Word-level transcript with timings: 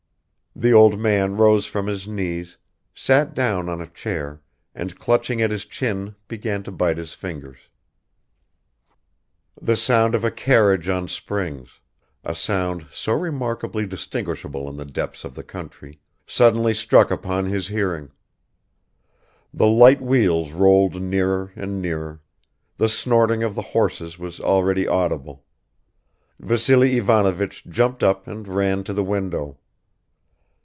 The 0.53 0.73
old 0.73 0.99
man 0.99 1.37
rose 1.37 1.65
from 1.65 1.87
his 1.87 2.07
knees, 2.09 2.57
sat 2.93 3.33
down 3.33 3.69
on 3.69 3.79
a 3.81 3.87
chair 3.87 4.41
and 4.75 4.99
clutching 4.99 5.41
at 5.41 5.49
his 5.49 5.65
chin 5.65 6.15
began 6.27 6.61
to 6.63 6.71
bite 6.73 6.97
his 6.97 7.13
fingers...." 7.13 7.57
The 9.61 9.77
sound 9.77 10.13
of 10.13 10.25
a 10.25 10.29
carriage 10.29 10.89
on 10.89 11.07
springs, 11.07 11.79
a 12.25 12.35
sound 12.35 12.87
so 12.91 13.13
remarkably 13.13 13.87
distinguishable 13.87 14.69
in 14.69 14.75
the 14.75 14.85
depths 14.85 15.23
of 15.23 15.35
the 15.35 15.43
country, 15.43 16.01
suddenly 16.27 16.73
struck 16.73 17.09
upon 17.11 17.45
his 17.45 17.69
hearing. 17.69 18.11
The 19.53 19.67
light 19.67 20.01
wheels 20.01 20.51
rolled 20.51 21.01
nearer 21.01 21.53
and 21.55 21.81
nearer; 21.81 22.21
the 22.75 22.89
snorting 22.89 23.41
of 23.41 23.55
the 23.55 23.61
horses 23.71 24.19
was 24.19 24.41
already 24.41 24.85
audible.... 24.85 25.45
Vassily 26.41 26.97
Ivanovich 26.97 27.65
jumped 27.67 28.03
up 28.03 28.27
and 28.27 28.47
ran 28.49 28.83
to 28.83 28.93
the 28.93 29.03
window. 29.05 29.57